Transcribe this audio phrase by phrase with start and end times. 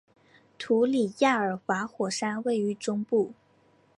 [0.57, 3.33] 图里亚尔瓦火山位于中部。